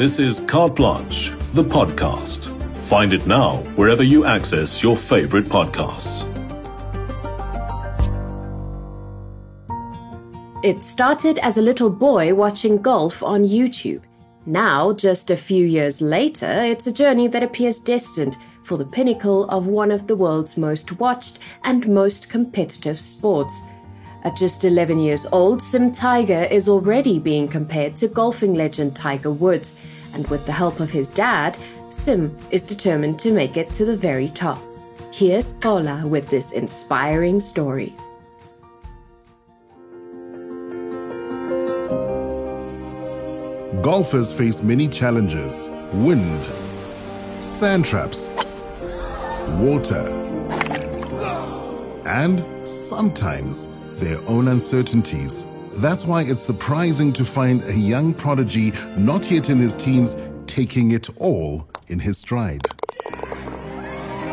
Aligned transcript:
This 0.00 0.18
is 0.18 0.40
Carte 0.46 0.76
Blanche, 0.76 1.30
the 1.52 1.62
podcast. 1.62 2.48
Find 2.86 3.12
it 3.12 3.26
now 3.26 3.58
wherever 3.76 4.02
you 4.02 4.24
access 4.24 4.82
your 4.82 4.96
favorite 4.96 5.44
podcasts. 5.44 6.24
It 10.64 10.82
started 10.82 11.38
as 11.40 11.58
a 11.58 11.60
little 11.60 11.90
boy 11.90 12.32
watching 12.34 12.80
golf 12.80 13.22
on 13.22 13.44
YouTube. 13.44 14.00
Now, 14.46 14.94
just 14.94 15.28
a 15.28 15.36
few 15.36 15.66
years 15.66 16.00
later, 16.00 16.48
it's 16.48 16.86
a 16.86 16.94
journey 16.94 17.28
that 17.28 17.42
appears 17.42 17.78
destined 17.78 18.38
for 18.62 18.78
the 18.78 18.86
pinnacle 18.86 19.50
of 19.50 19.66
one 19.66 19.90
of 19.90 20.06
the 20.06 20.16
world's 20.16 20.56
most 20.56 20.98
watched 20.98 21.40
and 21.64 21.86
most 21.86 22.30
competitive 22.30 22.98
sports. 22.98 23.52
At 24.22 24.36
just 24.36 24.64
11 24.64 24.98
years 24.98 25.26
old, 25.32 25.62
Sim 25.62 25.92
Tiger 25.92 26.44
is 26.44 26.68
already 26.68 27.18
being 27.18 27.48
compared 27.48 27.96
to 27.96 28.08
golfing 28.08 28.52
legend 28.54 28.94
Tiger 28.94 29.30
Woods, 29.30 29.76
and 30.14 30.26
with 30.28 30.46
the 30.46 30.52
help 30.52 30.80
of 30.80 30.90
his 30.90 31.08
dad, 31.08 31.56
Sim 31.90 32.36
is 32.50 32.62
determined 32.62 33.18
to 33.20 33.32
make 33.32 33.56
it 33.56 33.70
to 33.72 33.84
the 33.84 33.96
very 33.96 34.28
top. 34.30 34.60
Here's 35.12 35.46
Paula 35.54 36.06
with 36.06 36.28
this 36.28 36.52
inspiring 36.52 37.40
story. 37.40 37.94
Golfers 43.82 44.32
face 44.32 44.62
many 44.62 44.88
challenges 44.88 45.68
wind, 45.92 46.44
sand 47.40 47.84
traps, 47.84 48.28
water, 49.58 50.06
and 52.06 52.68
sometimes 52.68 53.66
their 53.94 54.20
own 54.28 54.48
uncertainties. 54.48 55.46
That's 55.80 56.04
why 56.04 56.24
it's 56.24 56.42
surprising 56.42 57.10
to 57.14 57.24
find 57.24 57.64
a 57.64 57.72
young 57.72 58.12
prodigy 58.12 58.74
not 58.98 59.30
yet 59.30 59.48
in 59.48 59.58
his 59.58 59.74
teens 59.74 60.14
taking 60.46 60.92
it 60.92 61.08
all 61.16 61.66
in 61.88 61.98
his 61.98 62.18
stride. 62.18 62.68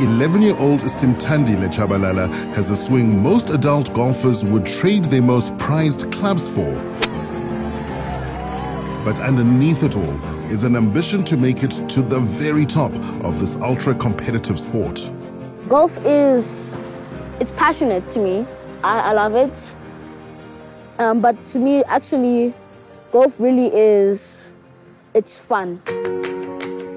11 0.00 0.42
year 0.42 0.54
old 0.58 0.80
Simtandile 0.80 1.66
Tshabalala 1.72 2.28
has 2.54 2.68
a 2.68 2.76
swing 2.76 3.22
most 3.22 3.48
adult 3.48 3.94
golfers 3.94 4.44
would 4.44 4.66
trade 4.66 5.06
their 5.06 5.22
most 5.22 5.56
prized 5.56 6.12
clubs 6.12 6.46
for. 6.46 6.74
But 9.02 9.18
underneath 9.20 9.82
it 9.82 9.96
all 9.96 10.20
is 10.52 10.62
an 10.62 10.76
ambition 10.76 11.24
to 11.24 11.38
make 11.38 11.62
it 11.62 11.88
to 11.88 12.02
the 12.02 12.20
very 12.20 12.66
top 12.66 12.92
of 13.24 13.40
this 13.40 13.54
ultra 13.62 13.94
competitive 13.94 14.60
sport. 14.60 15.10
Golf 15.70 15.96
is, 16.04 16.76
it's 17.40 17.50
passionate 17.52 18.10
to 18.10 18.18
me. 18.18 18.46
I, 18.82 19.00
I 19.00 19.12
love 19.12 19.34
it. 19.36 19.54
Um, 21.00 21.22
but 21.22 21.42
to 21.46 21.58
me, 21.58 21.82
actually, 21.84 22.52
golf 23.10 23.32
really 23.38 23.74
is, 23.74 24.52
it's 25.14 25.38
fun. 25.38 25.80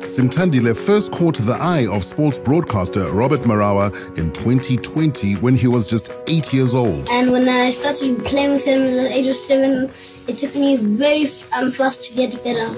Simtandile 0.01 0.75
first 0.75 1.13
caught 1.13 1.37
the 1.37 1.53
eye 1.53 1.87
of 1.87 2.03
sports 2.03 2.37
broadcaster 2.37 3.09
Robert 3.13 3.39
Marawa 3.43 3.93
in 4.17 4.33
2020 4.33 5.35
when 5.35 5.55
he 5.55 5.67
was 5.67 5.87
just 5.87 6.11
eight 6.27 6.53
years 6.53 6.75
old. 6.75 7.09
And 7.09 7.31
when 7.31 7.47
I 7.47 7.69
started 7.69 8.25
playing 8.25 8.51
with 8.51 8.65
him 8.65 8.81
at 8.81 8.91
the 8.91 9.09
age 9.09 9.27
of 9.27 9.37
seven, 9.37 9.89
it 10.27 10.37
took 10.37 10.53
me 10.53 10.75
very 10.75 11.31
um, 11.53 11.71
fast 11.71 12.03
to 12.03 12.13
get 12.13 12.43
better. 12.43 12.75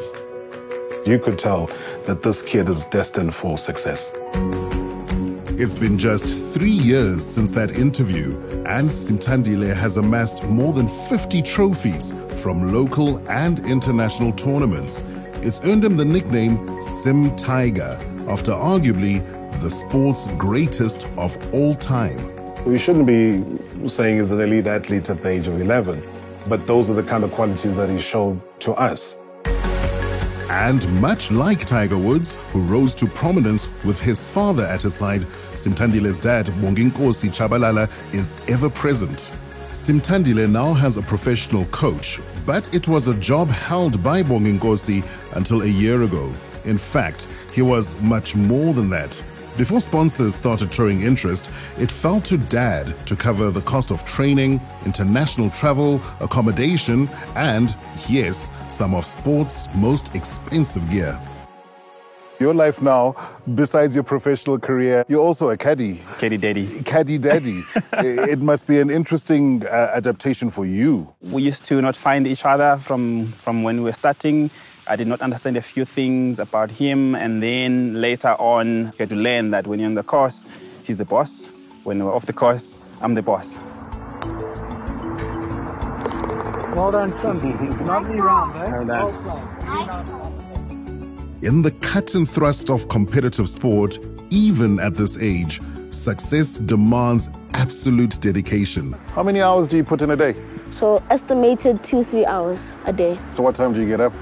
You 1.10 1.18
could 1.18 1.40
tell 1.40 1.72
that 2.06 2.22
this 2.22 2.44
kid 2.44 2.70
is 2.70 2.84
destined 2.86 3.34
for 3.34 3.58
success. 3.58 4.12
It's 5.58 5.74
been 5.74 5.98
just 5.98 6.28
three 6.54 6.70
years 6.70 7.26
since 7.26 7.50
that 7.52 7.72
interview, 7.72 8.38
and 8.66 8.90
Simtandile 8.90 9.74
has 9.74 9.96
amassed 9.96 10.44
more 10.44 10.74
than 10.74 10.90
50 11.08 11.42
trophies 11.44 12.14
from 12.42 12.74
local 12.74 13.26
and 13.30 13.66
international 13.66 14.34
tournaments. 14.34 15.02
It's 15.36 15.62
earned 15.64 15.86
him 15.86 15.96
the 15.96 16.04
nickname 16.04 16.82
Sim 16.82 17.34
Tiger, 17.38 17.98
after 18.28 18.52
arguably 18.52 19.24
the 19.62 19.70
sport's 19.70 20.28
greatest 20.38 21.08
of 21.18 21.38
all 21.54 21.74
time. 21.74 22.20
We 22.66 22.78
shouldn't 22.78 23.06
be 23.06 23.42
saying 23.88 24.20
he's 24.20 24.32
an 24.32 24.42
elite 24.42 24.68
athlete 24.68 25.10
at 25.10 25.24
the 25.24 25.30
age 25.30 25.48
of 25.48 25.62
11, 25.62 26.04
but 26.48 26.68
those 26.68 26.90
are 26.90 26.96
the 26.96 27.04
kind 27.04 27.24
of 27.24 27.32
qualities 27.32 27.78
that 27.78 27.90
he 27.90 28.02
showed 28.02 28.42
to 28.60 28.74
us. 28.74 29.18
And 30.56 30.90
much 31.02 31.32
like 31.32 31.66
Tiger 31.66 31.98
Woods, 31.98 32.36
who 32.54 32.62
rose 32.62 32.96
to 32.96 33.08
prominence 33.08 33.68
with 33.84 34.00
his 34.00 34.24
father 34.24 34.66
at 34.66 34.84
his 34.84 34.94
side, 34.94 35.28
Simtandile's 35.56 36.18
dad, 36.18 36.46
Bonginkosi 36.46 37.30
Tshabalala, 37.30 37.92
is 38.14 38.34
ever 38.48 38.70
present. 38.70 39.32
Simtandile 39.74 40.50
now 40.50 40.72
has 40.72 40.98
a 40.98 41.02
professional 41.02 41.66
coach, 41.66 42.22
but 42.46 42.74
it 42.74 42.88
was 42.88 43.10
a 43.10 43.16
job 43.16 43.50
held 43.50 44.02
by 44.02 44.24
Bonginkosi 44.24 45.04
until 45.34 45.64
a 45.64 45.68
year 45.68 46.04
ago. 46.04 46.32
In 46.64 46.78
fact, 46.78 47.28
he 47.52 47.62
was 47.62 48.00
much 48.00 48.34
more 48.34 48.74
than 48.74 48.90
that. 48.92 49.22
Before 49.58 49.80
sponsors 49.80 50.36
started 50.36 50.74
showing 50.74 51.04
interest, 51.04 51.50
it 51.78 51.90
fell 51.90 52.20
to 52.22 52.38
dad 52.38 52.94
to 53.08 53.16
cover 53.16 53.52
the 53.52 53.62
cost 53.62 53.90
of 53.90 54.04
training, 54.04 54.60
international 54.86 55.50
travel, 55.50 56.02
accommodation, 56.20 57.10
and, 57.36 57.74
yes, 58.10 58.52
some 58.68 58.94
of 58.94 59.06
sports' 59.06 59.70
most 59.74 60.14
expensive 60.14 60.90
gear. 60.90 61.18
Your 62.38 62.54
life 62.54 62.82
now, 62.82 63.16
besides 63.56 63.96
your 63.96 64.04
professional 64.04 64.60
career, 64.60 65.06
you're 65.08 65.22
also 65.22 65.52
a 65.52 65.58
caddy. 65.58 66.02
Caddy 66.18 66.38
daddy. 66.38 66.82
Caddy 66.84 67.18
daddy. 67.18 67.64
it 67.94 68.40
must 68.40 68.68
be 68.68 68.80
an 68.80 68.90
interesting 68.90 69.66
uh, 69.66 69.92
adaptation 69.94 70.50
for 70.50 70.66
you. 70.66 71.14
We 71.22 71.44
used 71.44 71.64
to 71.66 71.82
not 71.82 71.96
find 71.96 72.28
each 72.28 72.44
other 72.44 72.78
from, 72.82 73.34
from 73.42 73.64
when 73.64 73.78
we 73.78 73.84
were 73.84 73.94
starting. 73.94 74.52
I 74.86 74.98
did 74.98 75.08
not 75.08 75.22
understand 75.22 75.56
a 75.56 75.62
few 75.62 75.86
things 75.86 76.38
about 76.38 76.70
him, 76.70 77.16
and 77.16 77.42
then 77.42 78.02
later 78.02 78.36
on, 78.38 78.88
I 78.88 78.94
had 79.00 79.10
to 79.10 79.16
learn 79.16 79.52
that 79.52 79.66
when 79.66 79.80
you're 79.80 79.88
on 79.88 79.96
the 79.96 80.04
course, 80.04 80.44
he's 80.84 80.98
the 80.98 81.06
boss. 81.06 81.50
When 81.86 82.04
we're 82.04 82.14
off 82.14 82.26
the 82.26 82.34
course, 82.34 82.76
I'm 83.00 83.14
the 83.14 83.22
boss. 83.22 83.56
Well 86.76 86.92
done, 86.92 87.14
son. 87.14 87.40
Lovely 87.86 88.20
round, 88.20 88.56
eh? 88.58 88.72
Well 88.72 88.86
done. 88.86 90.45
In 91.42 91.62
the 91.62 91.72
cut 91.72 92.16
and 92.16 92.28
thrust 92.28 92.70
of 92.70 92.88
competitive 92.88 93.50
sport, 93.50 94.00
even 94.30 94.80
at 94.80 94.94
this 94.94 95.18
age, 95.18 95.60
success 95.90 96.60
demands 96.60 97.30
absolute 97.54 98.20
dedication. 98.22 98.94
How 99.14 99.24
many 99.24 99.42
hours 99.42 99.68
do 99.68 99.76
you 99.76 99.84
put 99.84 100.02
in 100.02 100.12
a 100.12 100.16
day? 100.16 100.34
So 100.72 101.04
estimated 101.10 101.84
two, 101.84 102.06
three 102.06 102.26
hours 102.26 102.60
a 102.86 102.94
day. 102.94 103.20
So, 103.32 103.44
what 103.44 103.56
time 103.56 103.74
do 103.74 103.82
you 103.82 103.88
get 103.88 104.00
up? 104.00 104.14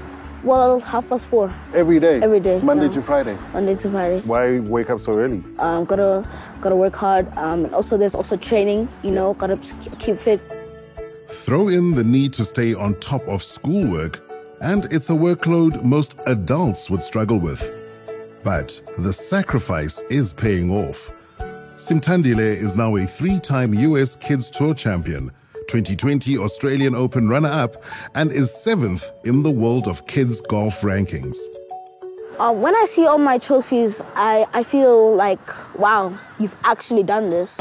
Well, 0.42 0.80
half 0.80 1.08
past 1.08 1.24
four. 1.26 1.54
Every 1.72 2.00
day? 2.00 2.20
Every 2.20 2.40
day. 2.40 2.60
Monday 2.60 2.86
yeah. 2.86 2.92
to 2.92 3.02
Friday? 3.02 3.38
Monday 3.52 3.76
to 3.76 3.90
Friday. 3.90 4.20
Why 4.26 4.58
wake 4.58 4.90
up 4.90 4.98
so 4.98 5.16
early? 5.16 5.42
Um, 5.60 5.84
gotta 5.84 6.28
gotta 6.60 6.76
work 6.76 6.96
hard. 6.96 7.26
Um, 7.38 7.64
and 7.64 7.74
also 7.74 7.96
there's 7.96 8.14
also 8.14 8.36
training. 8.36 8.88
You 9.04 9.12
know, 9.12 9.34
gotta 9.34 9.56
keep 10.00 10.18
fit. 10.18 10.40
Throw 11.28 11.68
in 11.68 11.92
the 11.92 12.04
need 12.04 12.32
to 12.34 12.44
stay 12.44 12.74
on 12.74 12.98
top 13.00 13.26
of 13.28 13.42
schoolwork, 13.42 14.20
and 14.64 14.90
it's 14.90 15.10
a 15.10 15.12
workload 15.12 15.84
most 15.84 16.18
adults 16.26 16.88
would 16.88 17.02
struggle 17.02 17.38
with. 17.38 17.70
But 18.42 18.80
the 18.98 19.12
sacrifice 19.12 20.02
is 20.08 20.32
paying 20.32 20.70
off. 20.70 21.12
Simtandile 21.76 22.38
is 22.38 22.74
now 22.74 22.96
a 22.96 23.06
three-time 23.06 23.74
US 23.74 24.16
Kids 24.16 24.50
Tour 24.50 24.74
champion. 24.74 25.30
2020 25.68 26.38
Australian 26.38 26.94
Open 26.94 27.28
runner 27.28 27.50
up 27.50 27.82
and 28.14 28.32
is 28.32 28.54
seventh 28.54 29.10
in 29.24 29.42
the 29.42 29.50
world 29.50 29.86
of 29.86 30.06
kids 30.06 30.40
golf 30.40 30.80
rankings. 30.80 31.36
Uh, 32.38 32.52
when 32.52 32.74
I 32.74 32.86
see 32.90 33.06
all 33.06 33.18
my 33.18 33.38
trophies, 33.38 34.00
I, 34.14 34.46
I 34.54 34.62
feel 34.62 35.14
like, 35.14 35.40
wow, 35.78 36.18
you've 36.38 36.56
actually 36.64 37.02
done 37.02 37.28
this. 37.28 37.60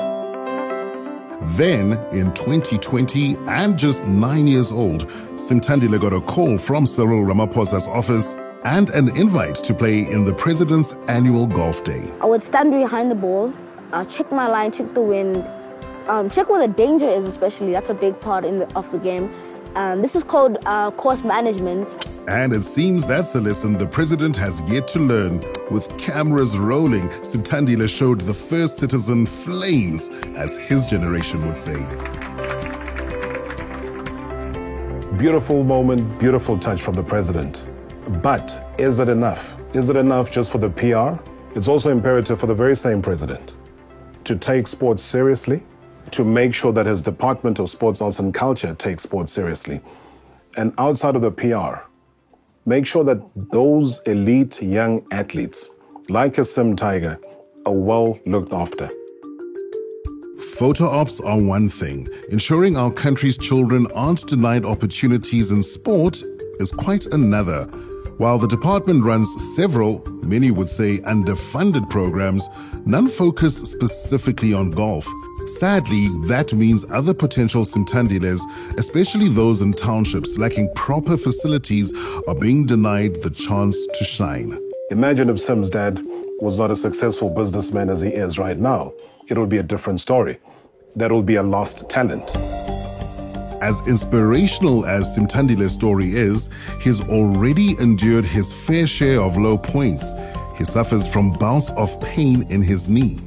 Then, 1.45 1.93
in 2.11 2.33
2020, 2.33 3.35
and 3.47 3.77
just 3.77 4.05
nine 4.05 4.47
years 4.47 4.71
old, 4.71 5.07
Simtandile 5.35 5.99
got 5.99 6.13
a 6.13 6.21
call 6.21 6.57
from 6.57 6.85
Cyril 6.85 7.25
Ramaphosa's 7.25 7.87
office 7.87 8.35
and 8.63 8.89
an 8.91 9.15
invite 9.17 9.55
to 9.55 9.73
play 9.73 10.09
in 10.09 10.23
the 10.23 10.33
president's 10.33 10.95
annual 11.07 11.45
golf 11.47 11.83
day. 11.83 12.03
I 12.21 12.25
would 12.25 12.43
stand 12.43 12.71
behind 12.71 13.11
the 13.11 13.15
ball, 13.15 13.53
uh, 13.91 14.05
check 14.05 14.31
my 14.31 14.47
line, 14.47 14.71
check 14.71 14.93
the 14.93 15.01
wind, 15.01 15.45
um, 16.07 16.29
check 16.29 16.49
where 16.49 16.65
the 16.65 16.73
danger 16.73 17.09
is, 17.09 17.25
especially. 17.25 17.71
That's 17.71 17.89
a 17.89 17.93
big 17.93 18.19
part 18.21 18.43
the, 18.43 18.73
of 18.75 18.89
the 18.91 18.97
game. 18.97 19.29
Um, 19.75 20.03
this 20.03 20.15
is 20.15 20.23
called 20.23 20.57
uh, 20.67 20.91
course 20.91 21.23
management. 21.23 22.07
And 22.27 22.53
it 22.53 22.61
seems 22.61 23.07
that's 23.07 23.33
a 23.33 23.41
lesson 23.41 23.77
the 23.77 23.87
president 23.87 24.35
has 24.37 24.61
yet 24.67 24.87
to 24.89 24.99
learn. 24.99 25.43
With 25.71 25.97
cameras 25.97 26.57
rolling, 26.57 27.09
Simtandile 27.21 27.89
showed 27.89 28.21
the 28.21 28.33
first 28.33 28.77
citizen 28.77 29.25
flames, 29.25 30.09
as 30.35 30.55
his 30.55 30.85
generation 30.85 31.47
would 31.47 31.57
say. 31.57 31.77
Beautiful 35.17 35.63
moment, 35.63 36.19
beautiful 36.19 36.59
touch 36.59 36.83
from 36.83 36.93
the 36.93 37.03
president. 37.03 37.63
But 38.21 38.67
is 38.77 38.99
it 38.99 39.09
enough? 39.09 39.43
Is 39.73 39.89
it 39.89 39.95
enough 39.95 40.29
just 40.29 40.51
for 40.51 40.59
the 40.59 40.69
PR? 40.69 41.19
It's 41.57 41.67
also 41.67 41.89
imperative 41.89 42.39
for 42.39 42.45
the 42.45 42.53
very 42.53 42.75
same 42.75 43.01
president 43.01 43.53
to 44.25 44.35
take 44.35 44.67
sports 44.67 45.03
seriously, 45.03 45.63
to 46.13 46.23
make 46.23 46.53
sure 46.53 46.71
that 46.71 46.85
his 46.85 47.01
Department 47.01 47.59
of 47.59 47.69
Sports, 47.69 48.01
Arts 48.01 48.19
and 48.19 48.33
Culture 48.33 48.75
takes 48.75 49.03
sports 49.03 49.33
seriously. 49.33 49.81
And 50.55 50.73
outside 50.77 51.15
of 51.15 51.21
the 51.21 51.31
PR, 51.31 51.83
make 52.65 52.85
sure 52.85 53.03
that 53.03 53.19
those 53.51 53.99
elite 54.05 54.61
young 54.61 55.05
athletes, 55.11 55.69
like 56.09 56.37
a 56.37 56.45
Sim 56.45 56.75
Tiger, 56.75 57.19
are 57.65 57.73
well 57.73 58.19
looked 58.25 58.53
after. 58.53 58.89
Photo 60.57 60.85
ops 60.85 61.19
are 61.21 61.39
one 61.39 61.67
thing. 61.67 62.07
Ensuring 62.29 62.77
our 62.77 62.91
country's 62.91 63.37
children 63.37 63.87
aren't 63.95 64.27
denied 64.27 64.65
opportunities 64.65 65.51
in 65.51 65.63
sport 65.63 66.21
is 66.59 66.71
quite 66.71 67.07
another. 67.07 67.63
While 68.17 68.37
the 68.37 68.47
department 68.47 69.03
runs 69.03 69.55
several, 69.55 70.05
many 70.23 70.51
would 70.51 70.69
say 70.69 70.99
underfunded 70.99 71.89
programs, 71.89 72.47
none 72.85 73.07
focus 73.07 73.57
specifically 73.57 74.53
on 74.53 74.69
golf. 74.69 75.07
Sadly, 75.45 76.07
that 76.27 76.53
means 76.53 76.85
other 76.89 77.13
potential 77.13 77.63
Simtandiles, 77.63 78.41
especially 78.77 79.27
those 79.27 79.61
in 79.61 79.73
townships 79.73 80.37
lacking 80.37 80.71
proper 80.73 81.17
facilities, 81.17 81.93
are 82.27 82.35
being 82.35 82.65
denied 82.65 83.21
the 83.23 83.29
chance 83.29 83.77
to 83.87 84.03
shine. 84.05 84.57
Imagine 84.89 85.29
if 85.29 85.39
Sim's 85.39 85.69
dad 85.69 86.01
was 86.39 86.57
not 86.57 86.71
a 86.71 86.75
successful 86.75 87.29
businessman 87.29 87.89
as 87.89 87.99
he 87.99 88.09
is 88.09 88.39
right 88.39 88.57
now. 88.57 88.93
It 89.27 89.37
would 89.37 89.49
be 89.49 89.57
a 89.57 89.63
different 89.63 89.99
story. 89.99 90.39
That 90.95 91.11
would 91.11 91.25
be 91.25 91.35
a 91.35 91.43
lost 91.43 91.89
talent. 91.89 92.29
As 93.61 93.85
inspirational 93.87 94.85
as 94.85 95.13
Simtandile's 95.15 95.73
story 95.73 96.15
is, 96.15 96.49
he's 96.81 97.01
already 97.09 97.77
endured 97.79 98.25
his 98.25 98.51
fair 98.51 98.87
share 98.87 99.21
of 99.21 99.37
low 99.37 99.57
points. 99.57 100.13
He 100.57 100.65
suffers 100.65 101.07
from 101.07 101.31
bouts 101.33 101.69
of 101.71 101.99
pain 101.99 102.45
in 102.49 102.61
his 102.61 102.89
knee. 102.89 103.19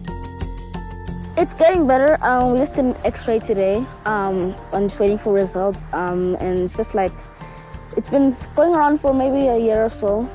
It's 1.38 1.52
getting 1.52 1.86
better. 1.86 2.16
Um, 2.24 2.52
we 2.52 2.58
just 2.58 2.72
did 2.72 2.86
an 2.86 2.96
X-ray 3.04 3.40
today. 3.40 3.84
Um, 4.06 4.54
I'm 4.72 4.88
just 4.88 4.98
waiting 4.98 5.18
for 5.18 5.34
results, 5.34 5.84
um, 5.92 6.34
and 6.40 6.60
it's 6.60 6.74
just 6.74 6.94
like 6.94 7.12
it's 7.94 8.08
been 8.08 8.34
going 8.54 8.74
around 8.74 9.02
for 9.02 9.12
maybe 9.12 9.46
a 9.48 9.58
year 9.58 9.84
or 9.84 9.90
so. 9.90 10.30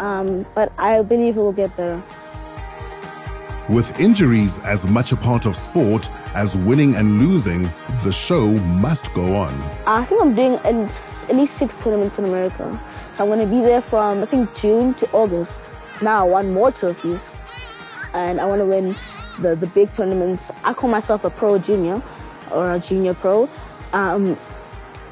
Um, 0.00 0.46
but 0.54 0.72
I 0.78 1.02
believe 1.02 1.36
it 1.36 1.40
will 1.40 1.52
get 1.52 1.76
better. 1.76 2.02
With 3.68 4.00
injuries 4.00 4.58
as 4.60 4.86
much 4.86 5.12
a 5.12 5.16
part 5.16 5.44
of 5.44 5.56
sport 5.56 6.08
as 6.34 6.56
winning 6.56 6.94
and 6.94 7.18
losing, 7.18 7.68
the 8.02 8.12
show 8.12 8.46
must 8.46 9.12
go 9.12 9.36
on. 9.36 9.52
I 9.86 10.06
think 10.06 10.22
I'm 10.22 10.34
doing 10.34 10.54
at 10.54 11.36
least 11.36 11.58
six 11.58 11.74
tournaments 11.82 12.18
in 12.18 12.24
America. 12.24 12.80
So 13.18 13.24
I'm 13.24 13.28
going 13.28 13.46
to 13.46 13.54
be 13.54 13.60
there 13.60 13.82
from 13.82 14.22
I 14.22 14.26
think 14.26 14.56
June 14.56 14.94
to 14.94 15.10
August. 15.12 15.60
Now 16.00 16.20
I 16.26 16.30
want 16.30 16.48
more 16.48 16.72
trophies, 16.72 17.30
and 18.14 18.40
I 18.40 18.46
want 18.46 18.60
to 18.60 18.66
win 18.66 18.96
the, 19.40 19.54
the 19.56 19.66
big 19.68 19.92
tournaments. 19.92 20.50
I 20.64 20.74
call 20.74 20.90
myself 20.90 21.24
a 21.24 21.30
pro 21.30 21.58
junior 21.58 22.02
or 22.50 22.74
a 22.74 22.78
junior 22.78 23.14
pro. 23.14 23.48
Um, 23.92 24.36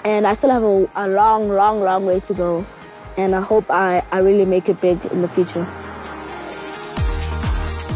and 0.04 0.26
I 0.26 0.34
still 0.34 0.50
have 0.50 0.62
a, 0.62 0.88
a 0.96 1.08
long, 1.08 1.48
long, 1.48 1.80
long 1.80 2.06
way 2.06 2.20
to 2.20 2.34
go. 2.34 2.66
And 3.16 3.34
I 3.34 3.40
hope 3.40 3.70
I, 3.70 4.04
I 4.10 4.18
really 4.18 4.44
make 4.44 4.68
it 4.68 4.80
big 4.80 5.04
in 5.06 5.22
the 5.22 5.28
future. 5.28 5.66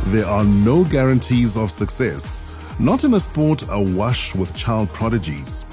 There 0.06 0.26
are 0.26 0.44
no 0.44 0.84
guarantees 0.84 1.56
of 1.56 1.70
success, 1.70 2.42
not 2.78 3.04
in 3.04 3.12
a 3.14 3.20
sport 3.20 3.64
awash 3.68 4.34
with 4.34 4.54
child 4.54 4.88
prodigies. 4.90 5.64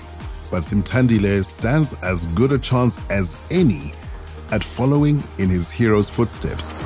But 0.51 0.63
Simtandile 0.63 1.45
stands 1.45 1.93
as 2.01 2.25
good 2.27 2.51
a 2.51 2.59
chance 2.59 2.97
as 3.09 3.39
any 3.49 3.93
at 4.51 4.63
following 4.63 5.23
in 5.37 5.49
his 5.49 5.71
hero's 5.71 6.09
footsteps. 6.09 6.81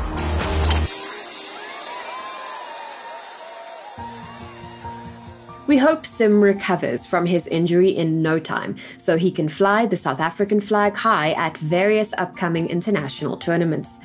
We 5.70 5.78
hope 5.78 6.04
Sim 6.04 6.42
recovers 6.42 7.06
from 7.06 7.28
his 7.28 7.46
injury 7.46 7.96
in 7.96 8.24
no 8.24 8.40
time 8.40 8.76
so 8.98 9.18
he 9.18 9.32
can 9.32 9.48
fly 9.48 9.86
the 9.86 9.96
South 9.96 10.20
African 10.20 10.60
flag 10.60 10.96
high 10.96 11.34
at 11.34 11.60
various 11.60 12.12
upcoming 12.18 12.68
international 12.68 13.38
tournaments. 13.38 13.98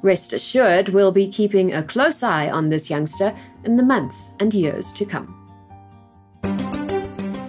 Rest 0.00 0.32
assured, 0.32 0.88
we'll 0.88 1.12
be 1.12 1.28
keeping 1.28 1.74
a 1.74 1.82
close 1.82 2.22
eye 2.22 2.48
on 2.48 2.70
this 2.70 2.88
youngster 2.88 3.36
in 3.64 3.76
the 3.76 3.82
months 3.82 4.30
and 4.40 4.54
years 4.54 4.90
to 4.92 5.04
come. 5.04 5.36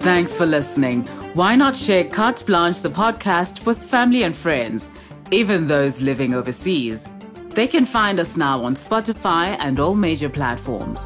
Thanks 0.00 0.34
for 0.34 0.44
listening. 0.44 1.06
Why 1.32 1.56
not 1.56 1.74
share 1.74 2.04
Carte 2.04 2.44
Blanche, 2.44 2.80
the 2.80 2.90
podcast, 2.90 3.64
with 3.64 3.82
family 3.82 4.24
and 4.24 4.36
friends, 4.36 4.88
even 5.30 5.68
those 5.68 6.02
living 6.02 6.34
overseas? 6.34 7.08
They 7.54 7.66
can 7.66 7.86
find 7.86 8.20
us 8.20 8.36
now 8.36 8.62
on 8.62 8.74
Spotify 8.74 9.56
and 9.58 9.80
all 9.80 9.94
major 9.94 10.28
platforms. 10.28 11.00